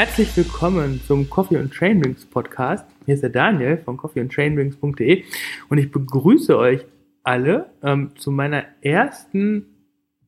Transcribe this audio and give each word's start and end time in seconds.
Herzlich 0.00 0.34
willkommen 0.34 0.98
zum 1.06 1.28
Coffee 1.28 1.58
and 1.58 1.70
Trainwings 1.74 2.24
Podcast. 2.24 2.86
Hier 3.04 3.16
ist 3.16 3.20
der 3.22 3.28
Daniel 3.28 3.76
von 3.76 3.98
coffeeandtrainwings.de 3.98 5.24
und 5.68 5.76
ich 5.76 5.92
begrüße 5.92 6.56
euch 6.56 6.86
alle 7.22 7.66
ähm, 7.82 8.12
zu 8.16 8.30
meiner 8.30 8.64
ersten 8.80 9.66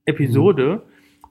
Episode 0.05 0.83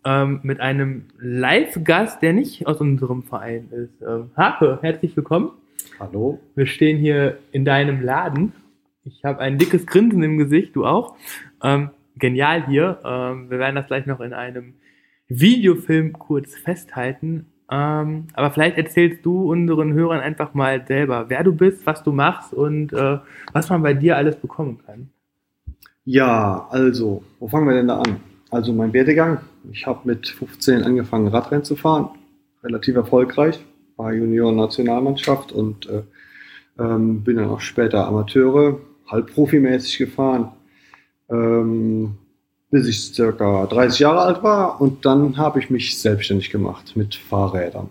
ähm, 0.04 0.40
mit 0.42 0.60
einem 0.60 1.04
Live-Gast, 1.20 2.24
der 2.24 2.34
nicht 2.34 2.66
aus 2.66 2.82
unserem 2.82 3.22
Verein 3.22 3.70
ist. 3.70 4.02
Ähm, 4.02 4.32
Harpe, 4.36 4.80
herzlich 4.82 5.16
willkommen. 5.16 5.52
Hallo. 6.00 6.40
Wir 6.56 6.66
stehen 6.66 6.98
hier 6.98 7.38
in 7.52 7.64
deinem 7.64 8.02
Laden. 8.02 8.54
Ich 9.04 9.24
habe 9.24 9.38
ein 9.38 9.60
dickes 9.60 9.86
Grinsen 9.86 10.24
im 10.24 10.40
Gesicht, 10.40 10.76
du 10.76 10.84
auch. 10.84 11.16
Ähm, 11.62 11.92
genial 12.16 12.66
hier. 12.66 13.02
Ähm, 13.06 13.52
wir 13.52 13.60
werden 13.60 13.76
das 13.76 13.86
gleich 13.86 14.08
noch 14.08 14.20
in 14.20 14.34
einem 14.34 14.74
Videofilm 15.28 16.14
kurz 16.14 16.56
festhalten. 16.56 17.51
Ähm, 17.72 18.28
aber 18.34 18.52
vielleicht 18.52 18.78
erzählst 18.78 19.26
du 19.26 19.50
unseren 19.50 19.94
Hörern 19.94 20.20
einfach 20.20 20.54
mal 20.54 20.86
selber, 20.86 21.26
wer 21.30 21.44
du 21.44 21.54
bist, 21.54 21.86
was 21.86 22.04
du 22.04 22.12
machst 22.12 22.54
und 22.54 22.92
äh, 22.92 23.18
was 23.54 23.70
man 23.70 23.82
bei 23.82 23.94
dir 23.94 24.18
alles 24.18 24.36
bekommen 24.36 24.80
kann. 24.86 25.10
Ja, 26.04 26.68
also, 26.70 27.24
wo 27.40 27.48
fangen 27.48 27.68
wir 27.68 27.76
denn 27.76 27.88
da 27.88 28.00
an? 28.00 28.18
Also 28.50 28.74
mein 28.74 28.92
Werdegang. 28.92 29.40
Ich 29.72 29.88
habe 29.88 30.00
mit 30.04 30.28
15 30.28 30.84
angefangen, 30.84 31.28
Radrennen 31.30 31.64
zu 31.64 31.78
fahren. 31.78 32.10
Relativ 32.64 32.96
erfolgreich. 32.96 33.64
War 33.96 34.12
Junior-Nationalmannschaft 34.12 35.54
und 35.54 35.88
äh, 35.88 36.02
ähm, 36.78 37.24
bin 37.24 37.38
dann 37.38 37.50
auch 37.50 37.62
später 37.62 38.06
Amateure, 38.06 38.80
halb 39.08 39.32
profimäßig 39.34 39.98
gefahren. 40.00 40.52
Ähm, 41.30 42.18
bis 42.72 42.88
ich 42.88 43.14
circa 43.14 43.66
30 43.66 44.00
Jahre 44.00 44.22
alt 44.22 44.44
war 44.44 44.82
und 44.82 45.06
dann 45.06 45.38
habe 45.38 45.60
ich 45.60 45.70
mich 45.70 46.00
selbstständig 46.00 46.50
gemacht 46.50 46.96
mit 46.96 47.16
Fahrrädern. 47.16 47.90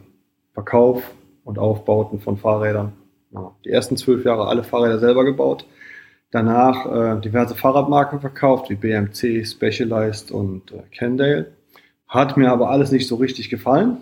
Verkauf 0.54 1.02
und 1.44 1.58
Aufbauten 1.58 2.18
von 2.18 2.38
Fahrrädern. 2.38 2.92
Ja, 3.30 3.52
die 3.64 3.68
ersten 3.68 3.96
zwölf 3.96 4.24
Jahre 4.24 4.48
alle 4.48 4.64
Fahrräder 4.64 4.98
selber 4.98 5.24
gebaut. 5.24 5.66
Danach 6.30 6.86
äh, 6.86 7.20
diverse 7.20 7.54
Fahrradmarken 7.54 8.20
verkauft, 8.20 8.70
wie 8.70 8.74
BMC, 8.74 9.46
Specialized 9.46 10.30
und 10.30 10.72
äh, 10.72 10.82
Kendale. 10.90 11.52
Hat 12.08 12.36
mir 12.36 12.50
aber 12.50 12.70
alles 12.70 12.90
nicht 12.90 13.06
so 13.06 13.16
richtig 13.16 13.50
gefallen. 13.50 13.98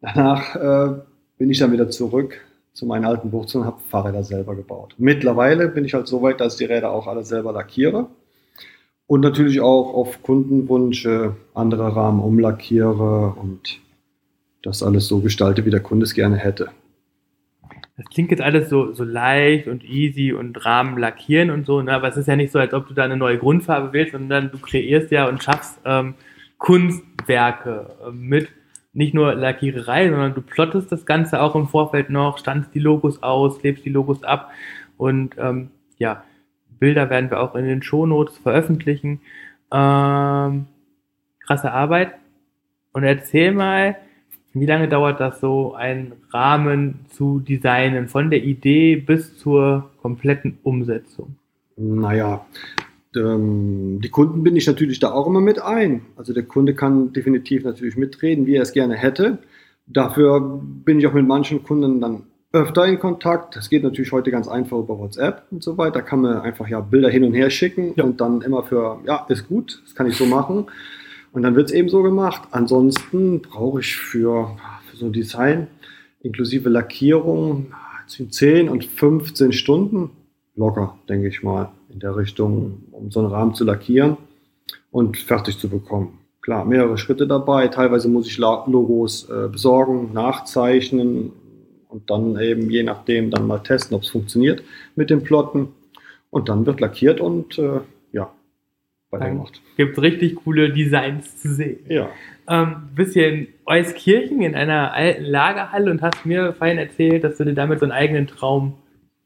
Danach 0.00 0.54
äh, 0.54 1.00
bin 1.38 1.50
ich 1.50 1.58
dann 1.58 1.72
wieder 1.72 1.88
zurück 1.88 2.40
zu 2.74 2.86
meinen 2.86 3.06
alten 3.06 3.32
Wurzeln 3.32 3.62
und 3.62 3.66
habe 3.66 3.80
Fahrräder 3.88 4.22
selber 4.22 4.54
gebaut. 4.54 4.94
Mittlerweile 4.98 5.68
bin 5.68 5.84
ich 5.84 5.94
halt 5.94 6.06
so 6.06 6.22
weit, 6.22 6.40
dass 6.40 6.54
ich 6.54 6.58
die 6.58 6.72
Räder 6.72 6.92
auch 6.92 7.06
alle 7.06 7.24
selber 7.24 7.52
lackiere 7.52 8.08
und 9.08 9.22
natürlich 9.22 9.60
auch 9.60 9.94
auf 9.94 10.22
Kundenwunsch 10.22 11.06
äh, 11.06 11.30
andere 11.54 11.96
Rahmen 11.96 12.20
umlackiere 12.20 13.34
und 13.34 13.80
das 14.62 14.82
alles 14.82 15.08
so 15.08 15.20
gestalte, 15.20 15.64
wie 15.64 15.70
der 15.70 15.80
Kunde 15.80 16.04
es 16.04 16.14
gerne 16.14 16.36
hätte. 16.36 16.68
Das 17.96 18.06
klingt 18.10 18.30
jetzt 18.30 18.42
alles 18.42 18.68
so, 18.68 18.92
so 18.92 19.02
leicht 19.02 19.66
und 19.66 19.82
easy 19.82 20.32
und 20.32 20.64
Rahmen 20.64 20.98
lackieren 20.98 21.50
und 21.50 21.66
so, 21.66 21.80
ne? 21.82 21.92
aber 21.92 22.08
es 22.08 22.16
ist 22.16 22.28
ja 22.28 22.36
nicht 22.36 22.52
so, 22.52 22.58
als 22.58 22.74
ob 22.74 22.86
du 22.86 22.94
da 22.94 23.04
eine 23.04 23.16
neue 23.16 23.38
Grundfarbe 23.38 23.92
wählst, 23.92 24.12
sondern 24.12 24.52
du 24.52 24.58
kreierst 24.58 25.10
ja 25.10 25.26
und 25.26 25.42
schaffst 25.42 25.80
ähm, 25.84 26.14
Kunstwerke 26.58 27.96
äh, 28.06 28.12
mit 28.12 28.48
nicht 28.92 29.14
nur 29.14 29.34
Lackiererei, 29.34 30.10
sondern 30.10 30.34
du 30.34 30.42
plottest 30.42 30.92
das 30.92 31.06
Ganze 31.06 31.40
auch 31.40 31.54
im 31.54 31.66
Vorfeld 31.66 32.10
noch, 32.10 32.38
standst 32.38 32.74
die 32.74 32.78
Logos 32.78 33.22
aus, 33.22 33.62
lebst 33.62 33.86
die 33.86 33.90
Logos 33.90 34.22
ab 34.22 34.50
und 34.98 35.34
ähm, 35.38 35.70
ja, 35.96 36.24
Bilder 36.78 37.10
werden 37.10 37.30
wir 37.30 37.40
auch 37.40 37.54
in 37.54 37.64
den 37.64 37.82
Shownotes 37.82 38.38
veröffentlichen. 38.38 39.20
Ähm, 39.72 40.66
krasse 41.40 41.72
Arbeit. 41.72 42.14
Und 42.92 43.04
erzähl 43.04 43.52
mal, 43.52 43.96
wie 44.54 44.66
lange 44.66 44.88
dauert 44.88 45.20
das 45.20 45.40
so, 45.40 45.74
einen 45.74 46.12
Rahmen 46.30 47.00
zu 47.10 47.40
designen, 47.40 48.08
von 48.08 48.30
der 48.30 48.42
Idee 48.42 48.96
bis 48.96 49.38
zur 49.38 49.90
kompletten 50.00 50.58
Umsetzung? 50.62 51.36
Naja, 51.76 52.44
ähm, 53.14 54.00
die 54.02 54.08
Kunden 54.08 54.42
bin 54.42 54.56
ich 54.56 54.66
natürlich 54.66 54.98
da 54.98 55.12
auch 55.12 55.26
immer 55.26 55.40
mit 55.40 55.62
ein. 55.62 56.02
Also 56.16 56.32
der 56.32 56.42
Kunde 56.44 56.74
kann 56.74 57.12
definitiv 57.12 57.64
natürlich 57.64 57.96
mitreden, 57.96 58.46
wie 58.46 58.56
er 58.56 58.62
es 58.62 58.72
gerne 58.72 58.96
hätte. 58.96 59.38
Dafür 59.86 60.60
bin 60.62 60.98
ich 60.98 61.06
auch 61.06 61.14
mit 61.14 61.26
manchen 61.26 61.62
Kunden 61.62 62.00
dann 62.00 62.24
öfter 62.52 62.86
in 62.86 62.98
Kontakt. 62.98 63.56
Das 63.56 63.68
geht 63.68 63.82
natürlich 63.82 64.12
heute 64.12 64.30
ganz 64.30 64.48
einfach 64.48 64.78
über 64.78 64.98
WhatsApp 64.98 65.42
und 65.50 65.62
so 65.62 65.76
weiter. 65.76 66.00
Da 66.00 66.02
kann 66.02 66.20
man 66.20 66.40
einfach 66.40 66.68
ja 66.68 66.80
Bilder 66.80 67.10
hin 67.10 67.24
und 67.24 67.34
her 67.34 67.50
schicken 67.50 67.92
ja. 67.96 68.04
und 68.04 68.20
dann 68.20 68.42
immer 68.42 68.62
für, 68.62 69.00
ja, 69.06 69.26
ist 69.28 69.48
gut, 69.48 69.82
das 69.84 69.94
kann 69.94 70.06
ich 70.06 70.16
so 70.16 70.26
machen. 70.26 70.66
Und 71.32 71.42
dann 71.42 71.54
wird 71.54 71.68
es 71.68 71.74
eben 71.74 71.88
so 71.88 72.02
gemacht. 72.02 72.42
Ansonsten 72.52 73.42
brauche 73.42 73.80
ich 73.80 73.96
für, 73.96 74.56
für 74.90 74.96
so 74.96 75.06
ein 75.06 75.12
Design 75.12 75.68
inklusive 76.20 76.68
Lackierung 76.68 77.72
zwischen 78.06 78.32
10 78.32 78.68
und 78.68 78.84
15 78.84 79.52
Stunden 79.52 80.10
locker, 80.56 80.98
denke 81.08 81.28
ich 81.28 81.42
mal, 81.42 81.70
in 81.88 82.00
der 82.00 82.16
Richtung, 82.16 82.82
um 82.90 83.10
so 83.10 83.20
einen 83.20 83.28
Rahmen 83.28 83.54
zu 83.54 83.64
lackieren 83.64 84.16
und 84.90 85.16
fertig 85.16 85.58
zu 85.58 85.68
bekommen. 85.68 86.18
Klar, 86.42 86.64
mehrere 86.64 86.98
Schritte 86.98 87.26
dabei. 87.26 87.68
Teilweise 87.68 88.08
muss 88.08 88.26
ich 88.26 88.38
Logos 88.38 89.28
äh, 89.28 89.48
besorgen, 89.48 90.12
nachzeichnen, 90.12 91.32
und 91.88 92.10
dann 92.10 92.38
eben 92.40 92.70
je 92.70 92.82
nachdem 92.82 93.30
dann 93.30 93.46
mal 93.46 93.58
testen, 93.58 93.96
ob 93.96 94.02
es 94.02 94.10
funktioniert 94.10 94.62
mit 94.94 95.10
den 95.10 95.22
Plotten. 95.22 95.68
Und 96.30 96.48
dann 96.50 96.66
wird 96.66 96.80
lackiert 96.80 97.20
und 97.20 97.58
äh, 97.58 97.80
ja, 98.12 98.30
weitergemacht. 99.10 99.62
Gibt 99.76 100.00
richtig 100.00 100.36
coole 100.36 100.70
Designs 100.70 101.40
zu 101.40 101.54
sehen. 101.54 101.78
Ja. 101.88 102.10
Ähm, 102.46 102.90
bist 102.94 103.14
hier 103.14 103.28
in 103.28 103.48
Euskirchen 103.64 104.42
in 104.42 104.54
einer 104.54 104.92
alten 104.92 105.24
Lagerhalle 105.24 105.90
und 105.90 106.02
hast 106.02 106.26
mir 106.26 106.52
vorhin 106.52 106.76
erzählt, 106.76 107.24
dass 107.24 107.38
du 107.38 107.44
dir 107.44 107.54
damit 107.54 107.80
so 107.80 107.86
einen 107.86 107.92
eigenen 107.92 108.26
Traum 108.26 108.74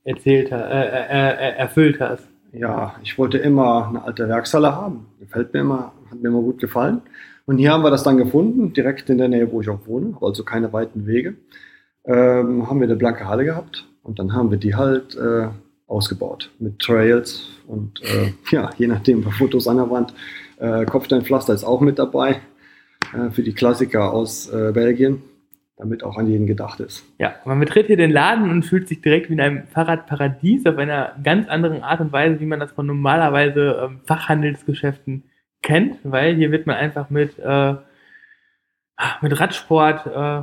erzählt, 0.04 0.52
äh, 0.52 0.56
äh, 0.56 0.60
äh, 0.60 1.56
erfüllt 1.56 2.00
hast. 2.00 2.28
Ja, 2.52 2.94
ich 3.02 3.18
wollte 3.18 3.38
immer 3.38 3.88
eine 3.88 4.04
alte 4.04 4.28
Werkshalle 4.28 4.76
haben. 4.76 5.06
Gefällt 5.18 5.52
mir 5.52 5.60
immer, 5.60 5.92
hat 6.10 6.20
mir 6.20 6.28
immer 6.28 6.42
gut 6.42 6.60
gefallen. 6.60 7.00
Und 7.46 7.58
hier 7.58 7.72
haben 7.72 7.82
wir 7.82 7.90
das 7.90 8.04
dann 8.04 8.18
gefunden, 8.18 8.72
direkt 8.72 9.10
in 9.10 9.18
der 9.18 9.28
Nähe, 9.28 9.50
wo 9.50 9.60
ich 9.60 9.68
auch 9.68 9.86
wohne, 9.86 10.16
also 10.20 10.44
keine 10.44 10.72
weiten 10.72 11.06
Wege 11.06 11.34
ähm, 12.04 12.68
haben 12.68 12.80
wir 12.80 12.86
eine 12.86 12.96
blanke 12.96 13.26
Halle 13.26 13.44
gehabt 13.44 13.86
und 14.02 14.18
dann 14.18 14.32
haben 14.32 14.50
wir 14.50 14.58
die 14.58 14.74
halt 14.74 15.16
äh, 15.16 15.48
ausgebaut 15.86 16.50
mit 16.58 16.78
Trails 16.78 17.48
und 17.66 18.02
äh, 18.02 18.32
ja, 18.50 18.70
je 18.76 18.86
nachdem, 18.86 19.22
bei 19.22 19.30
Fotos 19.30 19.68
an 19.68 19.76
der 19.76 19.90
Wand. 19.90 20.14
Äh, 20.58 20.84
Kopfsteinpflaster 20.84 21.54
ist 21.54 21.64
auch 21.64 21.80
mit 21.80 21.98
dabei 21.98 22.41
äh, 23.14 23.30
für 23.30 23.42
die 23.42 23.52
Klassiker 23.52 24.12
aus 24.12 24.48
äh, 24.48 24.72
Belgien, 24.72 25.22
damit 25.76 26.02
auch 26.04 26.16
an 26.16 26.28
jeden 26.28 26.46
gedacht 26.46 26.80
ist. 26.80 27.04
Ja, 27.18 27.34
man 27.44 27.60
betritt 27.60 27.86
hier 27.86 27.96
den 27.96 28.10
Laden 28.10 28.50
und 28.50 28.64
fühlt 28.64 28.88
sich 28.88 29.00
direkt 29.00 29.28
wie 29.28 29.34
in 29.34 29.41
einem 29.41 29.66
Fahrradparadies 29.66 30.66
auf 30.66 30.78
einer 30.78 31.16
ganz 31.22 31.48
anderen 31.48 31.82
Art 31.82 32.00
und 32.00 32.12
Weise, 32.12 32.41
wie 32.41 32.46
man 32.46 32.60
das 32.60 32.72
von 32.72 32.86
normalerweise 32.86 33.80
ähm, 33.82 34.00
Fachhandelsgeschäften 34.06 35.24
kennt, 35.62 35.98
weil 36.04 36.34
hier 36.34 36.50
wird 36.50 36.66
man 36.66 36.76
einfach 36.76 37.10
mit 37.10 37.38
äh, 37.38 37.74
mit 39.20 39.38
Radsport 39.38 40.06
äh, 40.06 40.42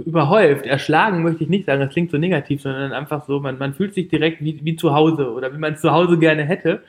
überhäuft. 0.00 0.66
Erschlagen 0.66 1.22
möchte 1.22 1.44
ich 1.44 1.50
nicht 1.50 1.66
sagen, 1.66 1.80
das 1.80 1.92
klingt 1.92 2.10
so 2.10 2.18
negativ, 2.18 2.62
sondern 2.62 2.92
einfach 2.92 3.24
so, 3.26 3.40
man, 3.40 3.58
man 3.58 3.74
fühlt 3.74 3.94
sich 3.94 4.08
direkt 4.08 4.42
wie, 4.42 4.60
wie 4.64 4.76
zu 4.76 4.94
Hause 4.94 5.32
oder 5.32 5.52
wie 5.52 5.58
man 5.58 5.74
es 5.74 5.80
zu 5.80 5.90
Hause 5.90 6.18
gerne 6.18 6.44
hätte. 6.44 6.82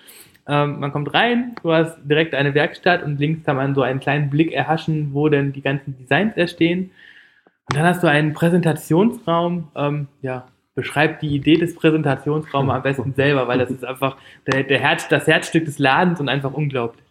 Ähm, 0.47 0.79
man 0.79 0.91
kommt 0.91 1.13
rein, 1.13 1.55
du 1.63 1.71
hast 1.71 1.97
direkt 2.03 2.33
eine 2.33 2.53
Werkstatt 2.53 3.03
und 3.03 3.19
links 3.19 3.45
kann 3.45 3.55
man 3.55 3.75
so 3.75 3.81
einen 3.81 3.99
kleinen 3.99 4.29
Blick 4.29 4.51
erhaschen, 4.51 5.13
wo 5.13 5.29
denn 5.29 5.53
die 5.53 5.61
ganzen 5.61 5.97
Designs 5.97 6.35
erstehen. 6.35 6.91
Und 7.69 7.77
dann 7.77 7.85
hast 7.85 8.03
du 8.03 8.07
einen 8.07 8.33
Präsentationsraum, 8.33 9.69
ähm, 9.75 10.07
ja, 10.21 10.47
beschreib 10.73 11.19
die 11.19 11.35
Idee 11.35 11.57
des 11.57 11.75
Präsentationsraums 11.75 12.71
am 12.71 12.81
besten 12.81 13.13
selber, 13.13 13.47
weil 13.47 13.59
das 13.59 13.69
ist 13.69 13.85
einfach 13.85 14.17
der, 14.47 14.63
der 14.63 14.79
Herz, 14.79 15.07
das 15.07 15.27
Herzstück 15.27 15.65
des 15.65 15.79
Ladens 15.79 16.19
und 16.19 16.29
einfach 16.29 16.53
unglaublich. 16.53 17.03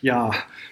Ja, 0.00 0.30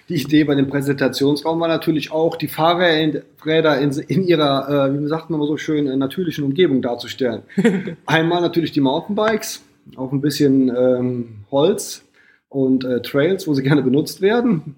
die 0.09 0.21
Idee 0.21 0.43
bei 0.45 0.55
dem 0.55 0.67
Präsentationsraum 0.67 1.59
war 1.59 1.67
natürlich 1.67 2.11
auch, 2.11 2.37
die 2.37 2.47
Fahrräder 2.47 3.79
in, 3.79 3.91
in 3.91 4.23
ihrer, 4.23 4.89
äh, 4.89 4.99
wie 4.99 5.07
sagt 5.07 5.29
man 5.29 5.41
so 5.41 5.57
schön, 5.57 5.87
äh, 5.87 5.97
natürlichen 5.97 6.45
Umgebung 6.45 6.81
darzustellen. 6.81 7.43
Einmal 8.05 8.41
natürlich 8.41 8.71
die 8.71 8.81
Mountainbikes, 8.81 9.63
auch 9.95 10.11
ein 10.11 10.21
bisschen 10.21 10.69
ähm, 10.69 11.39
Holz 11.51 12.05
und 12.49 12.85
äh, 12.85 13.01
Trails, 13.01 13.47
wo 13.47 13.53
sie 13.53 13.63
gerne 13.63 13.81
benutzt 13.81 14.21
werden. 14.21 14.75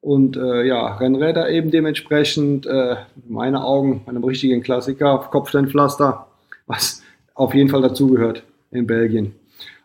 Und 0.00 0.36
äh, 0.36 0.64
ja, 0.64 0.96
Rennräder 0.96 1.50
eben 1.50 1.70
dementsprechend, 1.70 2.66
äh, 2.66 2.92
in 2.92 3.32
meinen 3.32 3.56
Augen, 3.56 4.02
einem 4.06 4.24
richtigen 4.24 4.62
Klassiker, 4.62 5.28
Kopfsteinpflaster, 5.30 6.26
was 6.66 7.02
auf 7.34 7.54
jeden 7.54 7.68
Fall 7.68 7.82
dazugehört 7.82 8.44
in 8.70 8.86
Belgien. 8.86 9.34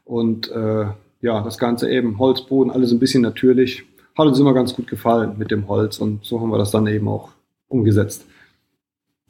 Und 0.05 0.51
äh, 0.51 0.85
ja, 1.23 1.41
das 1.41 1.57
Ganze 1.57 1.89
eben 1.89 2.19
Holzboden, 2.19 2.71
alles 2.71 2.91
ein 2.91 2.99
bisschen 2.99 3.21
natürlich. 3.21 3.83
Hat 4.15 4.27
uns 4.27 4.39
immer 4.39 4.53
ganz 4.53 4.75
gut 4.75 4.87
gefallen 4.87 5.37
mit 5.37 5.51
dem 5.51 5.67
Holz 5.69 5.97
und 5.97 6.23
so 6.25 6.39
haben 6.39 6.49
wir 6.49 6.57
das 6.57 6.71
dann 6.71 6.85
eben 6.85 7.07
auch 7.07 7.31
umgesetzt. 7.69 8.25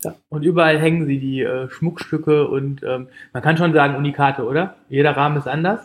Ja, 0.03 0.15
und 0.29 0.43
überall 0.43 0.79
hängen 0.79 1.05
sie 1.05 1.19
die 1.19 1.41
äh, 1.41 1.69
Schmuckstücke 1.69 2.47
und 2.47 2.81
ähm, 2.83 3.07
man 3.31 3.43
kann 3.43 3.57
schon 3.57 3.73
sagen 3.73 3.95
Unikate, 3.95 4.43
oder? 4.43 4.75
Jeder 4.89 5.15
Rahmen 5.15 5.37
ist 5.37 5.47
anders? 5.47 5.81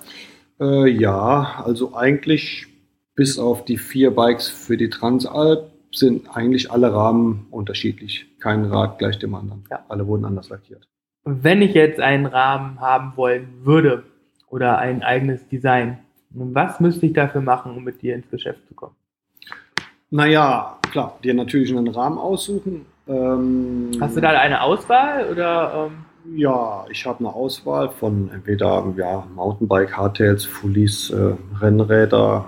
Äh, 0.59 0.89
ja, 0.89 1.63
also 1.65 1.95
eigentlich 1.95 2.67
bis 3.15 3.39
auf 3.39 3.67
die 3.67 3.77
vier 3.77 4.11
Bikes 4.11 4.49
für 4.49 4.79
die 4.79 4.89
Transalp 4.89 5.71
sind 5.93 6.35
eigentlich 6.35 6.71
alle 6.71 6.93
Rahmen 6.93 7.47
unterschiedlich. 7.51 8.27
Kein 8.41 8.65
Rad 8.65 8.99
gleich 8.99 9.19
dem 9.19 9.35
anderen. 9.35 9.65
Ja. 9.71 9.85
Alle 9.89 10.07
wurden 10.07 10.25
anders 10.25 10.49
lackiert. 10.49 10.89
Wenn 11.25 11.61
ich 11.61 11.75
jetzt 11.75 12.01
einen 12.01 12.27
Rahmen 12.27 12.81
haben 12.81 13.13
wollen 13.17 13.49
würde 13.63 14.05
oder 14.51 14.79
ein 14.79 15.03
eigenes 15.03 15.47
Design, 15.49 15.99
was 16.31 16.81
müsste 16.81 17.07
ich 17.07 17.13
dafür 17.13 17.41
machen, 17.41 17.77
um 17.77 17.85
mit 17.85 18.03
dir 18.03 18.15
ins 18.15 18.31
Geschäft 18.31 18.67
zu 18.69 18.75
kommen? 18.75 18.95
Naja, 20.11 20.79
klar, 20.91 21.19
dir 21.23 21.35
natürlich 21.35 21.71
einen 21.71 21.89
Rahmen 21.89 22.19
aussuchen. 22.19 22.87
Ähm, 23.07 23.91
Hast 24.01 24.17
du 24.17 24.21
da 24.21 24.31
eine 24.31 24.63
Auswahl 24.63 25.29
oder? 25.31 25.91
Ähm 25.91 26.37
Ja, 26.37 26.85
ich 26.91 27.07
habe 27.07 27.21
eine 27.21 27.33
Auswahl 27.35 27.91
von 27.91 28.31
entweder 28.33 28.93
ja, 28.97 29.27
Mountainbike, 29.35 29.97
Hardtails, 29.97 30.45
Fullies, 30.45 31.11
äh, 31.11 31.35
Rennräder, 31.61 32.47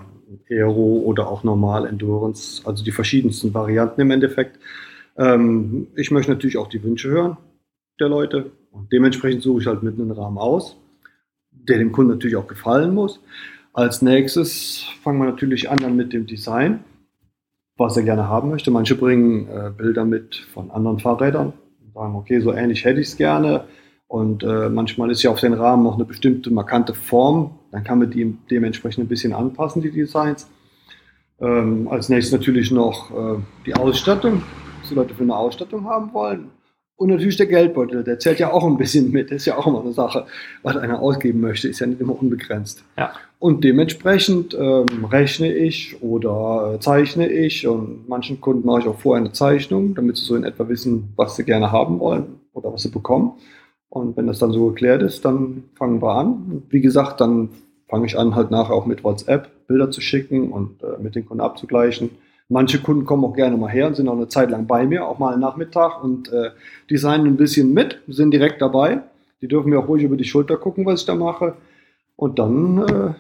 Aero 0.51 1.03
oder 1.05 1.29
auch 1.29 1.45
normal 1.45 1.87
Endurance, 1.87 2.63
also 2.67 2.85
die 2.85 2.93
verschiedensten 2.93 3.55
Varianten 3.55 4.01
im 4.01 4.11
Endeffekt. 4.11 4.59
Ähm, 5.17 5.87
ich 5.97 6.11
möchte 6.11 6.33
natürlich 6.33 6.59
auch 6.59 6.69
die 6.69 6.83
Wünsche 6.83 7.09
hören 7.09 7.37
der 8.01 8.09
Leute 8.09 8.51
und 8.73 8.91
dementsprechend 8.93 9.43
suche 9.43 9.61
ich 9.61 9.67
halt 9.67 9.83
mit 9.83 9.95
einem 9.95 10.11
Rahmen 10.11 10.39
aus, 10.39 10.77
der 11.71 11.79
dem 11.79 11.93
Kunden 11.93 12.13
natürlich 12.13 12.37
auch 12.37 12.47
gefallen 12.47 12.95
muss. 12.95 13.21
Als 13.73 14.03
nächstes 14.03 14.85
fangen 15.03 15.21
wir 15.21 15.27
natürlich 15.27 15.71
an 15.71 15.97
mit 15.97 16.13
dem 16.13 16.27
Design, 16.27 16.81
was 17.77 17.97
er 17.97 18.03
gerne 18.03 18.29
haben 18.29 18.51
möchte. 18.51 18.71
Manche 18.71 18.97
bringen 18.97 19.49
äh, 19.49 19.71
Bilder 19.71 20.05
mit 20.05 20.37
von 20.53 20.71
anderen 20.71 20.99
Fahrrädern 20.99 21.53
und 21.85 21.95
sagen, 21.95 22.17
okay, 22.17 22.41
so 22.41 22.53
ähnlich 22.53 22.85
hätte 22.85 23.01
ich 23.01 23.09
es 23.09 23.17
gerne. 23.17 23.65
Und 24.09 24.43
äh, 24.43 24.69
manchmal 24.69 25.11
ist 25.13 25.23
ja 25.23 25.31
auf 25.31 25.39
den 25.39 25.53
Rahmen 25.53 25.85
noch 25.85 25.95
eine 25.95 26.05
bestimmte 26.05 26.51
markante 26.51 26.95
Form. 26.95 27.61
Dann 27.71 27.85
kann 27.85 28.01
man 28.01 28.11
die 28.11 28.37
dementsprechend 28.51 29.05
ein 29.05 29.09
bisschen 29.09 29.33
anpassen, 29.33 29.83
die 29.83 29.93
Designs. 29.93 30.51
Ähm, 31.41 31.87
als 31.89 32.09
nächstes 32.09 32.33
natürlich 32.33 32.73
noch 32.73 33.11
äh, 33.13 33.41
die 33.67 33.75
Ausstattung, 33.75 34.43
was 34.81 34.89
die 34.89 34.97
Leute 34.97 35.15
für 35.15 35.23
eine 35.23 35.37
Ausstattung 35.37 35.85
haben 35.85 36.13
wollen. 36.13 36.51
Und 37.01 37.09
natürlich 37.09 37.39
der 37.39 37.47
Geldbeutel, 37.47 38.05
der 38.05 38.19
zählt 38.19 38.41
ja 38.41 38.53
auch 38.53 38.63
ein 38.63 38.77
bisschen 38.77 39.11
mit. 39.11 39.31
Das 39.31 39.37
ist 39.37 39.47
ja 39.47 39.57
auch 39.57 39.67
immer 39.67 39.81
eine 39.81 39.95
Sache, 39.95 40.27
was 40.63 40.77
einer 40.77 41.01
ausgeben 41.01 41.41
möchte, 41.41 41.67
ist 41.67 41.81
ja 41.81 41.87
nicht 41.87 41.99
immer 41.99 42.21
unbegrenzt. 42.21 42.85
Ja. 42.99 43.13
Und 43.39 43.65
dementsprechend 43.65 44.53
ähm, 44.53 45.07
rechne 45.07 45.51
ich 45.51 46.03
oder 46.03 46.75
äh, 46.75 46.79
zeichne 46.79 47.27
ich 47.33 47.67
und 47.67 48.07
manchen 48.07 48.43
Kunden 48.43 48.67
mache 48.67 48.81
ich 48.81 48.87
auch 48.87 48.99
vorher 48.99 49.25
eine 49.25 49.33
Zeichnung, 49.33 49.95
damit 49.95 50.19
sie 50.19 50.27
so 50.27 50.37
in 50.37 50.45
etwa 50.45 50.69
wissen, 50.69 51.15
was 51.17 51.37
sie 51.37 51.45
gerne 51.45 51.73
haben 51.73 52.01
wollen 52.01 52.39
oder 52.53 52.71
was 52.71 52.83
sie 52.83 52.91
bekommen. 52.91 53.33
Und 53.89 54.19
wenn 54.19 54.27
das 54.27 54.39
dann 54.39 54.53
so 54.53 54.69
geklärt 54.69 55.01
ist, 55.01 55.25
dann 55.25 55.65
fangen 55.77 56.03
wir 56.03 56.13
an. 56.17 56.27
Und 56.51 56.65
wie 56.69 56.83
gesagt, 56.83 57.23
dann 57.23 57.49
fange 57.89 58.05
ich 58.05 58.19
an, 58.19 58.35
halt 58.35 58.51
nachher 58.51 58.75
auch 58.75 58.85
mit 58.85 59.05
WhatsApp 59.05 59.67
Bilder 59.69 59.91
zu 59.91 60.03
schicken 60.03 60.53
und 60.53 60.83
äh, 60.83 61.03
mit 61.03 61.15
den 61.15 61.25
Kunden 61.25 61.41
abzugleichen. 61.41 62.11
Manche 62.53 62.81
Kunden 62.81 63.05
kommen 63.05 63.25
auch 63.25 63.33
gerne 63.33 63.57
mal 63.57 63.71
her 63.71 63.87
und 63.87 63.95
sind 63.95 64.09
auch 64.09 64.17
eine 64.17 64.27
Zeit 64.27 64.51
lang 64.51 64.67
bei 64.67 64.85
mir, 64.85 65.07
auch 65.07 65.21
mal 65.21 65.33
einen 65.33 65.41
Nachmittag 65.41 66.03
und 66.03 66.33
äh, 66.33 66.51
designen 66.91 67.29
ein 67.29 67.37
bisschen 67.37 67.73
mit, 67.73 68.01
sind 68.09 68.33
direkt 68.33 68.61
dabei. 68.61 69.03
Die 69.41 69.47
dürfen 69.47 69.71
mir 69.71 69.79
auch 69.79 69.87
ruhig 69.87 70.03
über 70.03 70.17
die 70.17 70.25
Schulter 70.25 70.57
gucken, 70.57 70.85
was 70.85 71.01
ich 71.01 71.07
da 71.07 71.15
mache. 71.15 71.55
Und 72.17 72.41
dann 72.41 72.79
äh, 72.79 73.15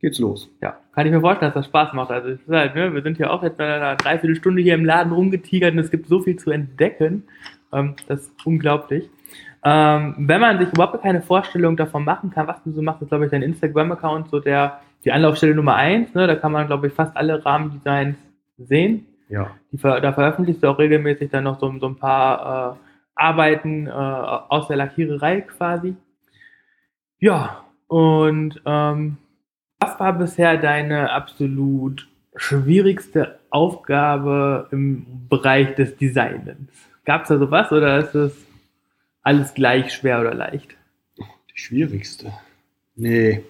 geht's 0.00 0.18
los. 0.18 0.48
Ja, 0.62 0.78
kann 0.94 1.06
ich 1.06 1.12
mir 1.12 1.20
vorstellen, 1.20 1.52
dass 1.52 1.64
das 1.64 1.66
Spaß 1.66 1.92
macht. 1.92 2.10
Also 2.10 2.30
es 2.30 2.40
ist 2.40 2.48
halt, 2.48 2.74
ne, 2.74 2.94
wir 2.94 3.02
sind 3.02 3.18
ja 3.18 3.28
auch 3.28 3.42
jetzt 3.42 3.60
einer 3.60 3.94
Dreiviertelstunde 3.94 4.62
hier 4.62 4.74
im 4.74 4.86
Laden 4.86 5.12
rumgetigert 5.12 5.74
und 5.74 5.78
es 5.78 5.90
gibt 5.90 6.08
so 6.08 6.20
viel 6.20 6.36
zu 6.36 6.50
entdecken. 6.50 7.24
Ähm, 7.74 7.94
das 8.08 8.22
ist 8.22 8.32
unglaublich. 8.46 9.10
Ähm, 9.64 10.14
wenn 10.16 10.40
man 10.40 10.58
sich 10.58 10.72
überhaupt 10.72 11.02
keine 11.02 11.20
Vorstellung 11.20 11.76
davon 11.76 12.04
machen 12.04 12.30
kann, 12.30 12.46
was 12.46 12.62
du 12.64 12.72
so 12.72 12.80
machst, 12.80 13.02
ist, 13.02 13.08
glaube 13.08 13.26
ich, 13.26 13.30
dein 13.30 13.42
Instagram-Account 13.42 14.30
so 14.30 14.40
der, 14.40 14.80
die 15.04 15.12
Anlaufstelle 15.12 15.54
Nummer 15.54 15.74
eins. 15.74 16.14
Ne? 16.14 16.26
Da 16.26 16.36
kann 16.36 16.52
man, 16.52 16.66
glaube 16.66 16.86
ich, 16.86 16.94
fast 16.94 17.14
alle 17.18 17.44
Rahmendesigns 17.44 18.16
sehen. 18.58 19.06
Ja. 19.28 19.50
Die, 19.72 19.78
da 19.78 20.12
veröffentlichst 20.12 20.62
du 20.62 20.68
auch 20.68 20.78
regelmäßig 20.78 21.30
dann 21.30 21.44
noch 21.44 21.58
so, 21.58 21.72
so 21.78 21.86
ein 21.86 21.96
paar 21.96 22.76
äh, 22.76 22.78
Arbeiten 23.14 23.86
äh, 23.86 23.90
aus 23.90 24.68
der 24.68 24.76
Lackiererei 24.76 25.40
quasi. 25.42 25.96
Ja, 27.18 27.64
und 27.88 28.60
ähm, 28.66 29.16
was 29.78 29.98
war 29.98 30.12
bisher 30.18 30.56
deine 30.58 31.12
absolut 31.12 32.08
schwierigste 32.36 33.38
Aufgabe 33.50 34.68
im 34.70 35.26
Bereich 35.28 35.74
des 35.74 35.96
Designens? 35.96 36.70
Gab 37.04 37.22
es 37.22 37.28
da 37.28 37.38
sowas 37.38 37.72
oder 37.72 37.98
ist 37.98 38.14
es 38.14 38.46
alles 39.22 39.54
gleich 39.54 39.92
schwer 39.92 40.20
oder 40.20 40.34
leicht? 40.34 40.76
Die 41.18 41.58
schwierigste. 41.58 42.32
Nee, 42.94 43.42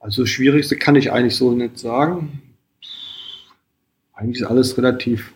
also 0.00 0.22
das 0.22 0.30
Schwierigste 0.30 0.76
kann 0.76 0.96
ich 0.96 1.12
eigentlich 1.12 1.36
so 1.36 1.52
nicht 1.52 1.78
sagen. 1.78 2.42
Eigentlich 4.22 4.42
ist 4.42 4.46
alles 4.46 4.78
relativ, 4.78 5.34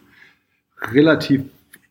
relativ 0.93 1.43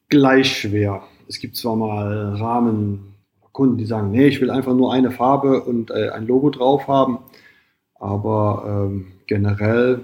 gleich 0.07 0.59
schwer. 0.59 1.03
Es 1.27 1.39
gibt 1.39 1.57
zwar 1.57 1.75
mal 1.75 2.35
Rahmen, 2.35 3.15
Kunden, 3.51 3.77
die 3.77 3.85
sagen, 3.85 4.11
nee, 4.11 4.27
ich 4.27 4.39
will 4.39 4.49
einfach 4.49 4.73
nur 4.73 4.93
eine 4.93 5.11
Farbe 5.11 5.61
und 5.63 5.91
äh, 5.91 6.09
ein 6.09 6.25
Logo 6.25 6.49
drauf 6.51 6.87
haben. 6.87 7.19
Aber 7.99 8.87
ähm, 8.87 9.07
generell, 9.27 10.03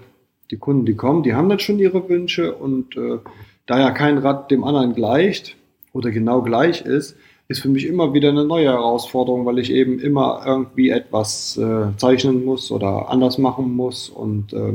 die 0.51 0.57
Kunden, 0.57 0.85
die 0.85 0.95
kommen, 0.95 1.23
die 1.23 1.33
haben 1.33 1.47
dann 1.47 1.59
schon 1.59 1.79
ihre 1.79 2.09
Wünsche 2.09 2.53
und 2.53 2.97
äh, 2.97 3.19
da 3.67 3.79
ja 3.79 3.91
kein 3.91 4.17
Rad 4.17 4.51
dem 4.51 4.65
anderen 4.65 4.93
gleicht 4.93 5.55
oder 5.93 6.11
genau 6.11 6.41
gleich 6.41 6.81
ist, 6.81 7.15
ist 7.47 7.61
für 7.61 7.69
mich 7.69 7.87
immer 7.87 8.13
wieder 8.13 8.29
eine 8.29 8.43
neue 8.43 8.67
Herausforderung, 8.67 9.45
weil 9.45 9.59
ich 9.59 9.71
eben 9.71 9.99
immer 9.99 10.43
irgendwie 10.45 10.89
etwas 10.89 11.57
äh, 11.57 11.95
zeichnen 11.95 12.43
muss 12.43 12.69
oder 12.69 13.09
anders 13.09 13.37
machen 13.37 13.73
muss 13.75 14.09
und 14.09 14.51
äh, 14.51 14.73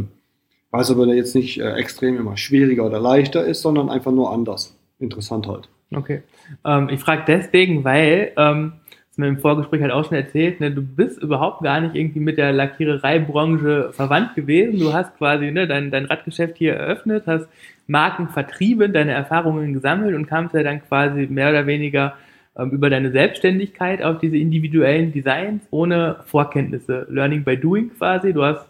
weiß 0.76 0.90
aber 0.90 1.06
jetzt 1.06 1.34
nicht 1.34 1.60
äh, 1.60 1.74
extrem 1.74 2.18
immer 2.18 2.36
schwieriger 2.36 2.84
oder 2.84 3.00
leichter 3.00 3.44
ist, 3.44 3.62
sondern 3.62 3.88
einfach 3.90 4.12
nur 4.12 4.32
anders. 4.32 4.76
Interessant 4.98 5.46
halt. 5.46 5.68
Okay. 5.94 6.22
Ähm, 6.64 6.88
ich 6.90 7.00
frage 7.00 7.24
deswegen, 7.26 7.84
weil, 7.84 8.32
ähm, 8.36 8.72
das 9.08 9.18
mir 9.18 9.28
im 9.28 9.38
Vorgespräch 9.38 9.80
halt 9.80 9.92
auch 9.92 10.04
schon 10.04 10.16
erzählt, 10.16 10.60
ne, 10.60 10.70
du 10.70 10.82
bist 10.82 11.22
überhaupt 11.22 11.62
gar 11.62 11.80
nicht 11.80 11.94
irgendwie 11.94 12.20
mit 12.20 12.38
der 12.38 12.52
Lackierereibranche 12.52 13.90
verwandt 13.92 14.34
gewesen. 14.34 14.78
Du 14.78 14.92
hast 14.92 15.16
quasi 15.16 15.50
ne, 15.50 15.66
dein, 15.66 15.90
dein 15.90 16.06
Radgeschäft 16.06 16.58
hier 16.58 16.74
eröffnet, 16.74 17.24
hast 17.26 17.48
Marken 17.86 18.28
vertrieben, 18.28 18.92
deine 18.92 19.12
Erfahrungen 19.12 19.72
gesammelt 19.72 20.14
und 20.14 20.26
kamst 20.26 20.54
ja 20.54 20.62
dann 20.62 20.82
quasi 20.82 21.26
mehr 21.30 21.50
oder 21.50 21.66
weniger 21.66 22.14
ähm, 22.58 22.70
über 22.70 22.90
deine 22.90 23.12
Selbstständigkeit 23.12 24.02
auf 24.02 24.18
diese 24.18 24.36
individuellen 24.36 25.12
Designs 25.12 25.62
ohne 25.70 26.16
Vorkenntnisse. 26.26 27.06
Learning 27.08 27.44
by 27.44 27.56
doing 27.56 27.90
quasi. 27.96 28.32
Du 28.32 28.42
hast 28.42 28.66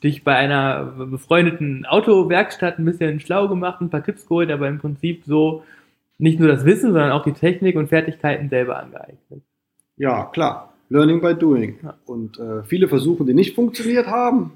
dich 0.00 0.24
bei 0.24 0.34
einer 0.34 0.84
befreundeten 0.84 1.86
Autowerkstatt 1.86 2.78
ein 2.78 2.84
bisschen 2.84 3.20
schlau 3.20 3.48
gemacht, 3.48 3.80
ein 3.80 3.90
paar 3.90 4.04
Tipps 4.04 4.26
geholt, 4.26 4.50
aber 4.50 4.68
im 4.68 4.78
Prinzip 4.78 5.24
so 5.26 5.64
nicht 6.18 6.40
nur 6.40 6.48
das 6.48 6.64
Wissen, 6.64 6.92
sondern 6.92 7.12
auch 7.12 7.22
die 7.22 7.32
Technik 7.32 7.76
und 7.76 7.88
Fertigkeiten 7.88 8.48
selber 8.48 8.78
angeeignet. 8.78 9.42
Ja, 9.96 10.24
klar. 10.24 10.72
Learning 10.90 11.20
by 11.20 11.34
doing. 11.34 11.78
Ja. 11.82 11.94
Und 12.06 12.38
äh, 12.38 12.62
viele 12.64 12.88
Versuche, 12.88 13.24
die 13.24 13.34
nicht 13.34 13.54
funktioniert 13.54 14.06
haben, 14.06 14.52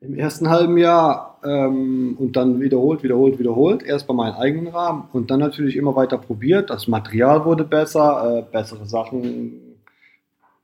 im 0.00 0.14
ersten 0.14 0.48
halben 0.48 0.78
Jahr 0.78 1.38
ähm, 1.44 2.16
und 2.18 2.36
dann 2.36 2.60
wiederholt, 2.60 3.02
wiederholt, 3.02 3.38
wiederholt. 3.38 3.82
Erst 3.82 4.06
bei 4.06 4.14
meinem 4.14 4.34
eigenen 4.34 4.68
Rahmen 4.68 5.08
und 5.12 5.30
dann 5.30 5.40
natürlich 5.40 5.76
immer 5.76 5.94
weiter 5.96 6.18
probiert. 6.18 6.70
Das 6.70 6.88
Material 6.88 7.44
wurde 7.44 7.64
besser, 7.64 8.38
äh, 8.38 8.52
bessere 8.52 8.86
Sachen, 8.86 9.60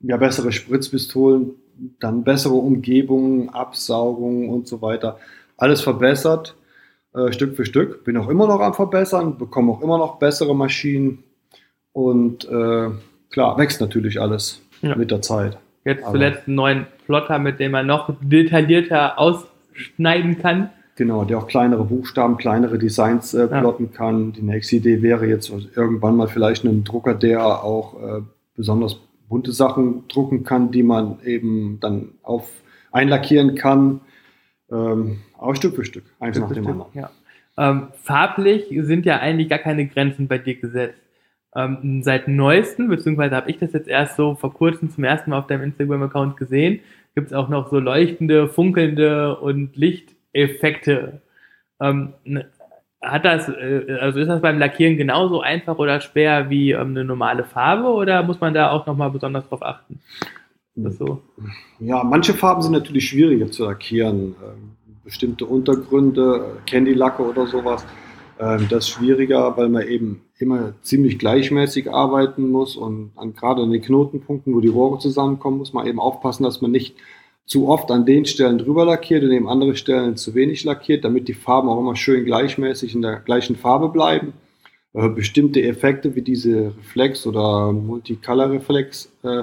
ja, 0.00 0.16
bessere 0.16 0.52
Spritzpistolen, 0.52 1.52
dann 2.00 2.24
bessere 2.24 2.54
Umgebungen, 2.54 3.48
Absaugung 3.50 4.48
und 4.48 4.66
so 4.68 4.80
weiter. 4.82 5.18
Alles 5.56 5.80
verbessert, 5.80 6.56
äh, 7.14 7.32
Stück 7.32 7.56
für 7.56 7.64
Stück. 7.64 8.04
Bin 8.04 8.16
auch 8.16 8.28
immer 8.28 8.46
noch 8.46 8.60
am 8.60 8.74
Verbessern, 8.74 9.38
bekomme 9.38 9.72
auch 9.72 9.82
immer 9.82 9.98
noch 9.98 10.18
bessere 10.18 10.54
Maschinen 10.54 11.22
und 11.92 12.44
äh, 12.48 12.88
klar, 13.30 13.58
wächst 13.58 13.80
natürlich 13.80 14.20
alles 14.20 14.62
Ja. 14.82 14.96
mit 14.96 15.10
der 15.10 15.22
Zeit. 15.22 15.58
Jetzt 15.84 16.02
Aber- 16.04 16.12
zuletzt 16.12 16.46
einen 16.46 16.56
neuen 16.56 16.86
Plotter, 17.06 17.38
mit 17.38 17.60
dem 17.60 17.72
man 17.72 17.86
noch 17.86 18.14
detaillierter 18.20 19.18
ausschneiden 19.18 20.38
kann. 20.38 20.70
Genau, 20.96 21.24
der 21.24 21.38
auch 21.38 21.46
kleinere 21.48 21.84
Buchstaben, 21.84 22.36
kleinere 22.36 22.78
Designs 22.78 23.34
äh, 23.34 23.48
Ja. 23.50 23.60
plotten 23.60 23.92
kann. 23.92 24.32
Die 24.32 24.42
nächste 24.42 24.76
Idee 24.76 25.02
wäre 25.02 25.26
jetzt 25.26 25.52
irgendwann 25.76 26.16
mal 26.16 26.28
vielleicht 26.28 26.64
einen 26.64 26.84
Drucker, 26.84 27.14
der 27.14 27.64
auch 27.64 27.94
äh, 28.00 28.22
besonders 28.56 28.96
bunte 29.28 29.52
Sachen 29.52 30.06
drucken 30.08 30.44
kann, 30.44 30.70
die 30.70 30.82
man 30.82 31.18
eben 31.24 31.78
dann 31.80 32.10
auf 32.22 32.50
einlackieren 32.92 33.54
kann. 33.54 34.00
Ähm, 34.70 35.20
aber 35.38 35.54
Stück 35.56 35.74
für 35.74 35.84
Stück, 35.84 36.04
eins 36.20 36.38
nach 36.38 36.52
dem 36.52 36.66
anderen. 36.66 36.90
Ja. 36.94 37.10
Ähm, 37.56 37.88
farblich 38.02 38.66
sind 38.70 39.06
ja 39.06 39.18
eigentlich 39.18 39.48
gar 39.48 39.58
keine 39.58 39.86
Grenzen 39.86 40.28
bei 40.28 40.38
dir 40.38 40.56
gesetzt. 40.56 41.00
Ähm, 41.56 42.02
seit 42.02 42.26
neuestem, 42.26 42.88
beziehungsweise 42.88 43.36
habe 43.36 43.50
ich 43.50 43.58
das 43.58 43.72
jetzt 43.72 43.88
erst 43.88 44.16
so 44.16 44.34
vor 44.34 44.52
kurzem 44.52 44.90
zum 44.90 45.04
ersten 45.04 45.30
Mal 45.30 45.38
auf 45.38 45.46
deinem 45.46 45.62
Instagram-Account 45.62 46.36
gesehen, 46.36 46.80
gibt 47.14 47.28
es 47.28 47.32
auch 47.32 47.48
noch 47.48 47.70
so 47.70 47.78
leuchtende, 47.78 48.48
funkelnde 48.48 49.36
und 49.38 49.76
Lichteffekte. 49.76 51.22
Ähm, 51.80 52.14
hat 53.04 53.24
das, 53.24 53.48
äh, 53.48 53.98
also 54.00 54.18
ist 54.18 54.28
das 54.28 54.40
beim 54.40 54.58
Lackieren 54.58 54.96
genauso 54.96 55.40
einfach 55.40 55.78
oder 55.78 56.00
schwer 56.00 56.50
wie 56.50 56.72
ähm, 56.72 56.90
eine 56.90 57.04
normale 57.04 57.44
Farbe 57.44 57.88
oder 57.88 58.22
muss 58.22 58.40
man 58.40 58.54
da 58.54 58.70
auch 58.70 58.86
nochmal 58.86 59.10
besonders 59.10 59.48
drauf 59.48 59.62
achten? 59.62 60.00
So? 60.76 61.22
Ja, 61.78 62.02
manche 62.02 62.34
Farben 62.34 62.62
sind 62.62 62.72
natürlich 62.72 63.08
schwieriger 63.08 63.50
zu 63.50 63.64
lackieren. 63.64 64.34
Ähm, 64.42 64.74
bestimmte 65.04 65.46
Untergründe, 65.46 66.56
Candy-Lacke 66.66 67.22
oder 67.22 67.46
sowas. 67.46 67.86
Ähm, 68.40 68.66
das 68.68 68.84
ist 68.84 68.90
schwieriger, 68.90 69.56
weil 69.56 69.68
man 69.68 69.86
eben 69.86 70.22
immer 70.38 70.72
ziemlich 70.82 71.18
gleichmäßig 71.18 71.92
arbeiten 71.92 72.50
muss 72.50 72.76
und 72.76 73.12
an, 73.14 73.34
gerade 73.34 73.62
an 73.62 73.70
den 73.70 73.82
Knotenpunkten, 73.82 74.54
wo 74.54 74.60
die 74.60 74.68
Rohre 74.68 74.98
zusammenkommen, 74.98 75.58
muss 75.58 75.72
man 75.72 75.86
eben 75.86 76.00
aufpassen, 76.00 76.42
dass 76.42 76.60
man 76.60 76.72
nicht 76.72 76.96
zu 77.46 77.68
oft 77.68 77.90
an 77.90 78.06
den 78.06 78.24
Stellen 78.24 78.58
drüber 78.58 78.84
lackiert 78.84 79.22
und 79.22 79.30
eben 79.30 79.48
andere 79.48 79.76
Stellen 79.76 80.16
zu 80.16 80.34
wenig 80.34 80.64
lackiert, 80.64 81.04
damit 81.04 81.28
die 81.28 81.34
Farben 81.34 81.68
auch 81.68 81.78
immer 81.78 81.96
schön 81.96 82.24
gleichmäßig 82.24 82.94
in 82.94 83.02
der 83.02 83.16
gleichen 83.16 83.56
Farbe 83.56 83.88
bleiben. 83.88 84.32
Äh, 84.94 85.08
bestimmte 85.08 85.62
Effekte 85.62 86.14
wie 86.14 86.22
diese 86.22 86.72
Reflex 86.78 87.26
oder 87.26 87.72
Multicolor 87.72 88.50
Reflex 88.50 89.12
äh, 89.22 89.42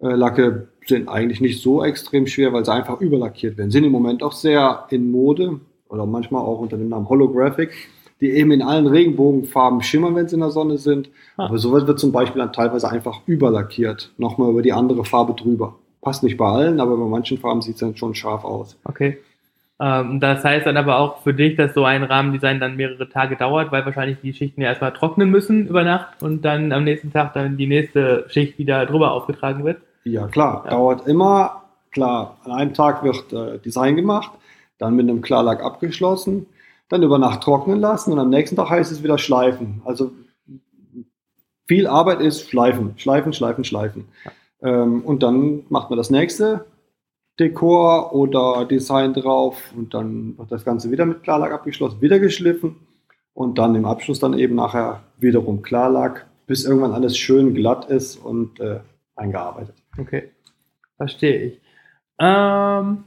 äh, 0.00 0.14
Lacke 0.14 0.68
sind 0.86 1.08
eigentlich 1.08 1.40
nicht 1.40 1.60
so 1.60 1.84
extrem 1.84 2.26
schwer, 2.26 2.52
weil 2.52 2.64
sie 2.64 2.72
einfach 2.72 3.00
überlackiert 3.00 3.58
werden. 3.58 3.70
Sind 3.70 3.84
im 3.84 3.92
Moment 3.92 4.22
auch 4.22 4.32
sehr 4.32 4.86
in 4.90 5.10
Mode 5.10 5.60
oder 5.88 6.06
manchmal 6.06 6.42
auch 6.42 6.60
unter 6.60 6.76
dem 6.76 6.88
Namen 6.88 7.08
Holographic, 7.08 7.72
die 8.20 8.30
eben 8.30 8.50
in 8.52 8.62
allen 8.62 8.86
Regenbogenfarben 8.86 9.82
schimmern, 9.82 10.14
wenn 10.14 10.28
sie 10.28 10.36
in 10.36 10.40
der 10.40 10.50
Sonne 10.50 10.78
sind. 10.78 11.10
Ah. 11.36 11.46
Aber 11.46 11.58
sowas 11.58 11.86
wird 11.86 11.98
zum 11.98 12.12
Beispiel 12.12 12.40
dann 12.40 12.52
teilweise 12.52 12.88
einfach 12.88 13.20
überlackiert, 13.26 14.12
nochmal 14.16 14.50
über 14.50 14.62
die 14.62 14.72
andere 14.72 15.04
Farbe 15.04 15.34
drüber. 15.34 15.76
Passt 16.06 16.22
nicht 16.22 16.36
bei 16.36 16.46
allen, 16.46 16.78
aber 16.78 16.96
bei 16.96 17.04
manchen 17.04 17.36
Farben 17.36 17.62
sieht 17.62 17.74
es 17.74 17.80
dann 17.80 17.96
schon 17.96 18.14
scharf 18.14 18.44
aus. 18.44 18.78
Okay. 18.84 19.18
Ähm, 19.80 20.20
das 20.20 20.44
heißt 20.44 20.64
dann 20.64 20.76
aber 20.76 21.00
auch 21.00 21.24
für 21.24 21.34
dich, 21.34 21.56
dass 21.56 21.74
so 21.74 21.84
ein 21.84 22.04
Rahmendesign 22.04 22.60
dann 22.60 22.76
mehrere 22.76 23.08
Tage 23.08 23.34
dauert, 23.34 23.72
weil 23.72 23.84
wahrscheinlich 23.84 24.18
die 24.22 24.32
Schichten 24.32 24.60
ja 24.60 24.68
erstmal 24.68 24.92
trocknen 24.92 25.28
müssen 25.32 25.66
über 25.66 25.82
Nacht 25.82 26.22
und 26.22 26.42
dann 26.44 26.70
am 26.70 26.84
nächsten 26.84 27.12
Tag 27.12 27.34
dann 27.34 27.56
die 27.56 27.66
nächste 27.66 28.24
Schicht 28.28 28.56
wieder 28.56 28.86
drüber 28.86 29.10
aufgetragen 29.10 29.64
wird. 29.64 29.78
Ja, 30.04 30.28
klar, 30.28 30.62
ja. 30.66 30.70
dauert 30.70 31.08
immer. 31.08 31.64
Klar, 31.90 32.36
an 32.44 32.52
einem 32.52 32.72
Tag 32.72 33.02
wird 33.02 33.32
äh, 33.32 33.58
Design 33.58 33.96
gemacht, 33.96 34.30
dann 34.78 34.94
mit 34.94 35.08
einem 35.08 35.22
Klarlack 35.22 35.60
abgeschlossen, 35.60 36.46
dann 36.88 37.02
über 37.02 37.18
Nacht 37.18 37.42
trocknen 37.42 37.80
lassen 37.80 38.12
und 38.12 38.20
am 38.20 38.30
nächsten 38.30 38.54
Tag 38.54 38.70
heißt 38.70 38.92
es 38.92 39.02
wieder 39.02 39.18
schleifen. 39.18 39.82
Also 39.84 40.12
viel 41.66 41.88
Arbeit 41.88 42.20
ist 42.20 42.48
schleifen, 42.48 42.94
schleifen, 42.96 43.32
schleifen, 43.32 43.64
schleifen. 43.64 44.06
Ja. 44.24 44.30
Ähm, 44.62 45.02
und 45.04 45.22
dann 45.22 45.64
macht 45.68 45.90
man 45.90 45.96
das 45.96 46.10
nächste, 46.10 46.66
Dekor 47.38 48.14
oder 48.14 48.64
Design 48.64 49.12
drauf 49.12 49.72
und 49.76 49.92
dann 49.92 50.38
wird 50.38 50.50
das 50.50 50.64
Ganze 50.64 50.90
wieder 50.90 51.04
mit 51.04 51.22
Klarlack 51.22 51.52
abgeschlossen, 51.52 52.00
wieder 52.00 52.18
geschliffen 52.18 52.76
und 53.34 53.58
dann 53.58 53.74
im 53.74 53.84
Abschluss 53.84 54.20
dann 54.20 54.38
eben 54.38 54.54
nachher 54.54 55.02
wiederum 55.18 55.60
Klarlack, 55.60 56.26
bis 56.46 56.64
irgendwann 56.64 56.92
alles 56.92 57.18
schön 57.18 57.54
glatt 57.54 57.86
ist 57.90 58.16
und 58.16 58.58
äh, 58.60 58.80
eingearbeitet. 59.16 59.74
Okay, 59.98 60.30
verstehe 60.96 61.42
ich. 61.42 61.60
Ähm, 62.18 63.04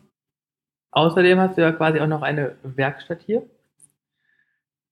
außerdem 0.92 1.40
hast 1.40 1.58
du 1.58 1.62
ja 1.62 1.72
quasi 1.72 2.00
auch 2.00 2.08
noch 2.08 2.22
eine 2.22 2.56
Werkstatt 2.62 3.22
hier 3.26 3.50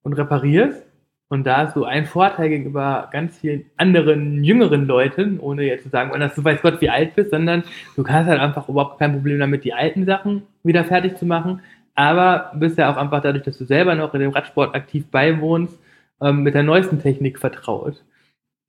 und 0.02 0.14
reparierst. 0.14 0.87
Und 1.30 1.46
da 1.46 1.58
hast 1.58 1.76
du 1.76 1.84
einen 1.84 2.06
Vorteil 2.06 2.50
gegenüber 2.50 3.10
ganz 3.12 3.38
vielen 3.40 3.66
anderen 3.76 4.44
jüngeren 4.44 4.86
Leuten, 4.86 5.40
ohne 5.40 5.64
jetzt 5.64 5.84
zu 5.84 5.90
sagen, 5.90 6.18
dass 6.18 6.36
du 6.36 6.44
weiß 6.44 6.62
Gott 6.62 6.80
wie 6.80 6.90
alt 6.90 7.16
bist, 7.16 7.32
sondern 7.32 7.64
du 7.96 8.04
kannst 8.04 8.30
halt 8.30 8.40
einfach 8.40 8.70
überhaupt 8.70 9.00
kein 9.00 9.12
Problem 9.12 9.40
damit, 9.40 9.66
die 9.66 9.74
alten 9.74 10.06
Sachen 10.06 10.44
wieder 10.64 10.86
fertig 10.86 11.18
zu 11.18 11.26
machen. 11.26 11.62
Aber 11.96 12.52
bist 12.56 12.78
ja 12.78 12.92
auch 12.92 12.98
einfach 12.98 13.22
dadurch, 13.22 13.44
dass 13.44 13.58
du 13.58 13.66
selber 13.66 13.96
noch 13.96 14.14
in 14.14 14.22
dem 14.22 14.32
Radsport 14.32 14.74
aktiv 14.74 15.08
beiwohnst, 15.08 15.78
ähm, 16.22 16.44
mit 16.44 16.54
der 16.54 16.64
neuesten 16.64 17.02
Technik 17.02 17.40
vertraut. 17.40 18.04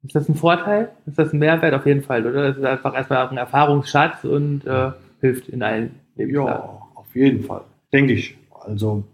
Ist 0.02 0.14
das 0.14 0.28
ein 0.28 0.34
Vorteil? 0.34 0.90
Ist 1.06 1.18
das 1.18 1.32
ein 1.32 1.38
Mehrwert 1.38 1.74
auf 1.74 1.86
jeden 1.86 2.02
Fall, 2.02 2.26
oder? 2.26 2.48
Das 2.48 2.56
ist 2.56 2.64
einfach 2.64 2.94
erstmal 2.94 3.28
ein 3.28 3.36
Erfahrungsschatz 3.36 4.24
und 4.24 4.66
äh, 4.66 4.92
hilft 5.20 5.48
in 5.48 5.62
allen 5.62 5.94
Lebenslagen. 6.16 6.64
Ja, 6.64 6.82
auf 6.94 7.14
jeden 7.14 7.44
Fall. 7.44 7.62
Denke 7.92 8.14
ich. 8.14 8.36
Also 8.64 9.04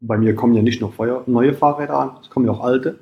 bei 0.00 0.18
mir 0.18 0.34
kommen 0.34 0.54
ja 0.54 0.62
nicht 0.62 0.80
nur 0.80 0.92
neue 1.26 1.54
Fahrräder 1.54 1.98
an, 1.98 2.10
es 2.22 2.30
kommen 2.30 2.46
ja 2.46 2.52
auch 2.52 2.62
alte. 2.62 2.98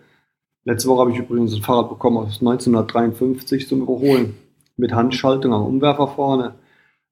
Letzte 0.65 0.89
Woche 0.89 1.01
habe 1.01 1.11
ich 1.13 1.19
übrigens 1.19 1.55
ein 1.55 1.63
Fahrrad 1.63 1.89
bekommen 1.89 2.19
aus 2.19 2.41
1953 2.41 3.67
zum 3.67 3.83
Überholen 3.83 4.37
mit 4.77 4.93
Handschaltung 4.93 5.53
am 5.53 5.65
Umwerfer 5.65 6.09
vorne. 6.09 6.55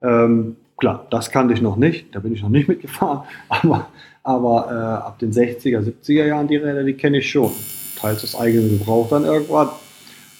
Ähm, 0.03 0.57
klar, 0.77 1.07
das 1.11 1.31
kannte 1.31 1.55
ich 1.55 1.61
noch 1.61 1.77
nicht, 1.77 2.15
da 2.15 2.21
bin 2.21 2.33
ich 2.33 2.43
noch 2.43 2.49
nicht 2.49 2.69
mitgefahren, 2.69 3.23
aber, 3.49 3.89
aber 4.23 4.69
äh, 4.71 5.07
ab 5.07 5.19
den 5.19 5.33
60er, 5.33 5.81
70er 5.81 6.27
Jahren 6.27 6.49
die 6.49 6.57
Räder, 6.57 6.85
die 6.85 6.95
kenne 6.95 7.19
ich 7.19 7.31
schon. 7.31 7.51
Teils 7.97 8.23
das 8.23 8.35
eigene 8.35 8.69
Gebrauch 8.69 9.09
dann 9.11 9.25
irgendwann. 9.25 9.69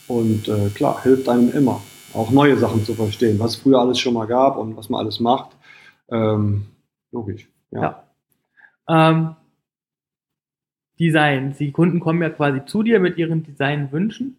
Und 0.09 0.49
äh, 0.49 0.71
klar, 0.75 1.03
hilft 1.03 1.29
einem 1.29 1.53
immer, 1.53 1.81
auch 2.15 2.31
neue 2.31 2.57
Sachen 2.57 2.85
zu 2.85 2.95
verstehen, 2.95 3.39
was 3.39 3.53
es 3.53 3.57
früher 3.63 3.81
alles 3.81 3.99
schon 3.99 4.15
mal 4.15 4.27
gab 4.27 4.57
und 4.57 4.77
was 4.77 4.89
man 4.89 5.01
alles 5.01 5.21
macht. 5.21 5.51
Ähm, 6.11 6.67
logisch, 7.13 7.49
ja. 7.71 7.83
ja. 7.83 8.03
Ähm, 8.91 9.37
Designs. 10.99 11.57
Die 11.59 11.73
Kunden 11.73 12.01
kommen 12.01 12.21
ja 12.21 12.29
quasi 12.29 12.65
zu 12.67 12.83
dir 12.83 13.01
mit 13.01 13.17
ihren 13.17 13.43
Designwünschen. 13.43 14.37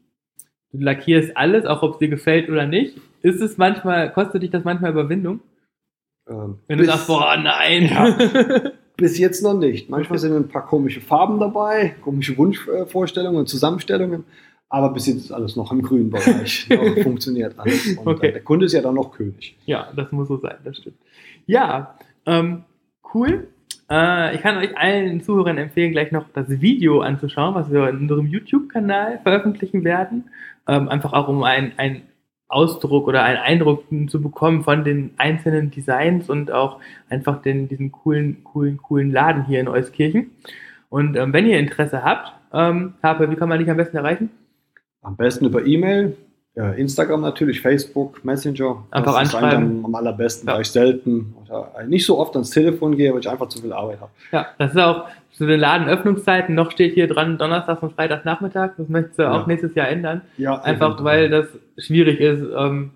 Du 0.71 0.79
lackierst 0.79 1.35
alles, 1.35 1.65
auch 1.65 1.81
ob 1.81 1.93
es 1.93 1.99
dir 1.99 2.07
gefällt 2.07 2.49
oder 2.49 2.67
nicht. 2.67 2.97
Ist 3.21 3.41
es 3.41 3.57
manchmal, 3.57 4.11
kostet 4.11 4.43
dich 4.43 4.51
das 4.51 4.63
manchmal 4.63 4.91
Überwindung? 4.91 5.41
Ähm, 6.29 6.59
Wenn 6.67 6.77
du 6.77 6.85
sagst, 6.85 7.07
boah, 7.07 7.35
nein. 7.37 7.85
Ja, 7.87 8.71
bis 8.97 9.17
jetzt 9.17 9.43
noch 9.43 9.55
nicht. 9.55 9.89
Manchmal 9.89 10.19
sind 10.19 10.33
ein 10.33 10.47
paar 10.47 10.65
komische 10.65 11.01
Farben 11.01 11.39
dabei, 11.39 11.95
komische 12.01 12.37
Wunschvorstellungen 12.37 13.39
und 13.39 13.47
Zusammenstellungen. 13.47 14.23
Aber 14.69 14.93
bis 14.93 15.07
jetzt 15.07 15.17
ist 15.17 15.31
alles 15.31 15.55
noch 15.55 15.71
im 15.71 15.81
grünen 15.81 16.09
Bereich. 16.09 16.69
funktioniert 17.03 17.59
alles. 17.59 17.97
Und 17.97 18.07
okay. 18.07 18.31
der 18.31 18.43
Kunde 18.43 18.67
ist 18.67 18.73
ja 18.73 18.81
dann 18.81 18.95
noch 18.95 19.11
König. 19.11 19.57
Ja, 19.65 19.91
das 19.95 20.11
muss 20.11 20.29
so 20.29 20.37
sein, 20.37 20.55
das 20.63 20.77
stimmt. 20.77 20.97
Ja, 21.45 21.97
ähm, 22.25 22.63
cool. 23.13 23.47
Äh, 23.91 24.35
ich 24.35 24.41
kann 24.41 24.57
euch 24.57 24.77
allen 24.77 25.21
Zuhörern 25.21 25.57
empfehlen, 25.57 25.91
gleich 25.91 26.13
noch 26.13 26.25
das 26.33 26.61
Video 26.61 27.01
anzuschauen, 27.01 27.55
was 27.55 27.69
wir 27.69 27.89
in 27.89 27.97
unserem 27.97 28.25
YouTube-Kanal 28.25 29.19
veröffentlichen 29.21 29.83
werden. 29.83 30.29
Ähm, 30.67 30.87
einfach 30.87 31.11
auch 31.11 31.27
um 31.27 31.43
einen 31.43 32.03
Ausdruck 32.47 33.07
oder 33.07 33.23
einen 33.23 33.39
Eindruck 33.39 33.83
zu 34.07 34.21
bekommen 34.21 34.63
von 34.63 34.85
den 34.85 35.11
einzelnen 35.17 35.71
Designs 35.71 36.29
und 36.29 36.51
auch 36.51 36.79
einfach 37.09 37.41
den, 37.41 37.67
diesen 37.67 37.91
coolen, 37.91 38.43
coolen, 38.45 38.77
coolen 38.77 39.11
Laden 39.11 39.45
hier 39.45 39.59
in 39.59 39.67
Euskirchen. 39.67 40.31
Und 40.89 41.17
ähm, 41.17 41.33
wenn 41.33 41.45
ihr 41.45 41.59
Interesse 41.59 42.03
habt, 42.03 42.33
ähm, 42.53 42.93
Harpe, 43.03 43.29
wie 43.29 43.35
kann 43.35 43.49
man 43.49 43.59
dich 43.59 43.69
am 43.69 43.77
besten 43.77 43.97
erreichen? 43.97 44.29
Am 45.01 45.17
besten 45.17 45.45
über 45.45 45.65
E-Mail 45.65 46.15
Instagram 46.55 47.21
natürlich, 47.21 47.61
Facebook, 47.61 48.25
Messenger. 48.25 48.83
Einfach 48.91 49.13
das 49.13 49.33
anschreiben. 49.33 49.85
Am 49.85 49.95
allerbesten, 49.95 50.49
ja. 50.49 50.55
weil 50.55 50.61
ich 50.61 50.71
selten 50.71 51.33
oder 51.45 51.71
nicht 51.87 52.05
so 52.05 52.19
oft 52.19 52.35
ans 52.35 52.49
Telefon 52.49 52.97
gehe, 52.97 53.13
weil 53.13 53.21
ich 53.21 53.29
einfach 53.29 53.47
zu 53.47 53.61
viel 53.61 53.71
Arbeit 53.71 54.01
habe. 54.01 54.11
Ja, 54.33 54.47
das 54.57 54.71
ist 54.71 54.77
auch 54.77 55.05
zu 55.31 55.45
den 55.45 55.61
Ladenöffnungszeiten. 55.61 56.53
Noch 56.53 56.71
steht 56.71 56.93
hier 56.93 57.07
dran 57.07 57.37
Donnerstag 57.37 57.81
und 57.81 57.93
Freitagnachmittag. 57.93 58.71
Das 58.77 58.89
möchtest 58.89 59.19
du 59.19 59.23
ja. 59.23 59.31
auch 59.31 59.47
nächstes 59.47 59.75
Jahr 59.75 59.87
ändern. 59.87 60.21
Ja, 60.37 60.61
einfach 60.61 61.01
weil 61.03 61.29
das 61.29 61.47
schwierig 61.77 62.19
ist, 62.19 62.41
ähm, 62.41 62.91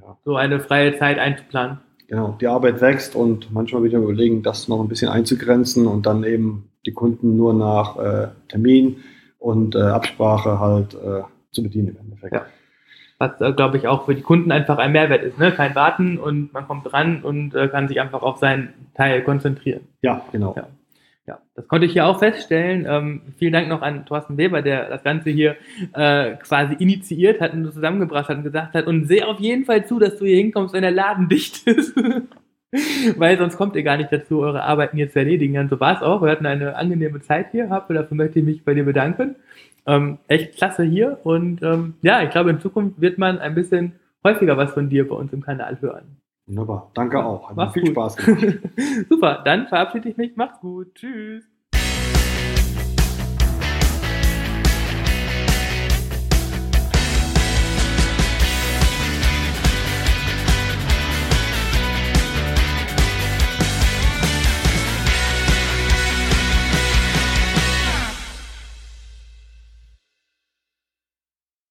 ja. 0.00 0.16
so 0.24 0.36
eine 0.36 0.60
freie 0.60 0.96
Zeit 0.96 1.18
einzuplanen. 1.18 1.78
Genau, 2.06 2.36
die 2.40 2.46
Arbeit 2.46 2.80
wächst 2.80 3.16
und 3.16 3.52
manchmal 3.52 3.82
wieder 3.82 3.98
überlegen, 3.98 4.44
das 4.44 4.68
noch 4.68 4.80
ein 4.80 4.88
bisschen 4.88 5.08
einzugrenzen 5.08 5.88
und 5.88 6.06
dann 6.06 6.22
eben 6.22 6.70
die 6.86 6.92
Kunden 6.92 7.36
nur 7.36 7.52
nach 7.52 7.96
äh, 7.96 8.28
Termin 8.48 8.98
und 9.38 9.74
äh, 9.74 9.80
Absprache 9.80 10.60
halt 10.60 10.94
äh, 10.94 11.22
zu 11.50 11.62
bedienen 11.64 11.88
im 11.88 11.96
Endeffekt. 11.96 12.34
Ja 12.34 12.46
was, 13.22 13.40
äh, 13.40 13.52
glaube 13.52 13.76
ich, 13.78 13.86
auch 13.86 14.04
für 14.04 14.14
die 14.14 14.22
Kunden 14.22 14.50
einfach 14.50 14.78
ein 14.78 14.92
Mehrwert 14.92 15.22
ist. 15.22 15.38
Ne? 15.38 15.52
Kein 15.52 15.74
Warten 15.74 16.18
und 16.18 16.52
man 16.52 16.66
kommt 16.66 16.90
dran 16.90 17.22
und 17.22 17.54
äh, 17.54 17.68
kann 17.68 17.88
sich 17.88 18.00
einfach 18.00 18.22
auf 18.22 18.38
seinen 18.38 18.74
Teil 18.94 19.22
konzentrieren. 19.22 19.82
Ja, 20.02 20.22
genau. 20.32 20.54
Ja. 20.56 20.66
Ja, 21.24 21.38
das 21.54 21.68
konnte 21.68 21.86
ich 21.86 21.92
hier 21.92 22.04
auch 22.04 22.18
feststellen. 22.18 22.84
Ähm, 22.88 23.22
vielen 23.38 23.52
Dank 23.52 23.68
noch 23.68 23.80
an 23.80 24.04
Thorsten 24.06 24.36
Weber, 24.36 24.60
der 24.60 24.88
das 24.88 25.04
Ganze 25.04 25.30
hier 25.30 25.54
äh, 25.94 26.32
quasi 26.38 26.74
initiiert 26.74 27.40
hat 27.40 27.52
und 27.52 27.72
zusammengebracht 27.72 28.28
hat 28.28 28.38
und 28.38 28.42
gesagt 28.42 28.74
hat, 28.74 28.88
und 28.88 29.06
sehe 29.06 29.28
auf 29.28 29.38
jeden 29.38 29.64
Fall 29.64 29.86
zu, 29.86 30.00
dass 30.00 30.18
du 30.18 30.24
hier 30.24 30.38
hinkommst, 30.38 30.74
wenn 30.74 30.82
der 30.82 30.90
Laden 30.90 31.28
dicht 31.30 31.64
ist. 31.68 31.94
Weil 33.16 33.38
sonst 33.38 33.56
kommt 33.56 33.76
ihr 33.76 33.84
gar 33.84 33.98
nicht 33.98 34.10
dazu, 34.10 34.40
eure 34.40 34.64
Arbeiten 34.64 34.96
hier 34.96 35.10
zu 35.10 35.20
erledigen. 35.20 35.56
Und 35.58 35.68
so 35.68 35.78
war 35.78 35.94
es 35.94 36.02
auch. 36.02 36.22
Wir 36.22 36.30
hatten 36.32 36.46
eine 36.46 36.74
angenehme 36.74 37.20
Zeit 37.20 37.52
hier, 37.52 37.66
dafür 37.68 38.16
möchte 38.16 38.40
ich 38.40 38.44
mich 38.44 38.64
bei 38.64 38.74
dir 38.74 38.84
bedanken. 38.84 39.36
Ähm, 39.86 40.18
echt 40.28 40.56
klasse 40.56 40.84
hier 40.84 41.18
und 41.24 41.62
ähm, 41.62 41.94
ja, 42.02 42.22
ich 42.22 42.30
glaube, 42.30 42.50
in 42.50 42.60
Zukunft 42.60 43.00
wird 43.00 43.18
man 43.18 43.38
ein 43.38 43.54
bisschen 43.54 43.92
häufiger 44.24 44.56
was 44.56 44.72
von 44.72 44.88
dir 44.88 45.08
bei 45.08 45.16
uns 45.16 45.32
im 45.32 45.42
Kanal 45.42 45.80
hören. 45.80 46.16
Wunderbar, 46.46 46.90
danke 46.94 47.24
auch. 47.24 47.50
Hat 47.50 47.56
Mach's 47.56 47.72
viel 47.72 47.82
gut. 47.82 47.92
Spaß 47.92 48.16
gemacht. 48.16 48.58
Super, 49.08 49.42
dann 49.44 49.66
verabschiede 49.68 50.08
ich 50.08 50.16
mich. 50.16 50.36
Macht's 50.36 50.60
gut. 50.60 50.94
Tschüss. 50.94 51.51